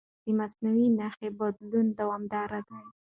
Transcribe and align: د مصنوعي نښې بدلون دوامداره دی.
د 0.25 0.27
مصنوعي 0.39 0.87
نښې 0.99 1.29
بدلون 1.39 1.87
دوامداره 1.99 2.59
دی. 2.67 2.83